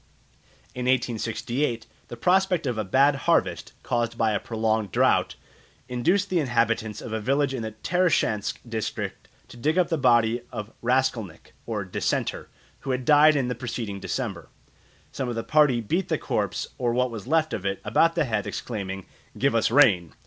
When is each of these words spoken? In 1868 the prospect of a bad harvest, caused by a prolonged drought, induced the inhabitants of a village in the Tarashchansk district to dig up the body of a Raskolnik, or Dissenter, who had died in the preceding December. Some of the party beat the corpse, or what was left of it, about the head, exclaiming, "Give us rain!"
In 0.73 0.85
1868 0.87 1.85
the 2.07 2.17
prospect 2.17 2.65
of 2.65 2.79
a 2.79 2.83
bad 2.83 3.15
harvest, 3.29 3.73
caused 3.83 4.17
by 4.17 4.31
a 4.31 4.39
prolonged 4.39 4.91
drought, 4.91 5.35
induced 5.87 6.31
the 6.31 6.39
inhabitants 6.39 7.01
of 7.01 7.13
a 7.13 7.19
village 7.21 7.53
in 7.53 7.61
the 7.61 7.73
Tarashchansk 7.83 8.57
district 8.67 9.27
to 9.47 9.57
dig 9.57 9.77
up 9.77 9.89
the 9.89 9.99
body 9.99 10.41
of 10.51 10.69
a 10.69 10.73
Raskolnik, 10.81 11.53
or 11.67 11.85
Dissenter, 11.85 12.49
who 12.79 12.89
had 12.89 13.05
died 13.05 13.35
in 13.35 13.47
the 13.47 13.53
preceding 13.53 13.99
December. 13.99 14.49
Some 15.11 15.29
of 15.29 15.35
the 15.35 15.43
party 15.43 15.81
beat 15.81 16.07
the 16.09 16.17
corpse, 16.17 16.69
or 16.79 16.93
what 16.95 17.11
was 17.11 17.27
left 17.27 17.53
of 17.53 17.63
it, 17.63 17.79
about 17.85 18.15
the 18.15 18.25
head, 18.25 18.47
exclaiming, 18.47 19.05
"Give 19.37 19.53
us 19.53 19.69
rain!" 19.69 20.15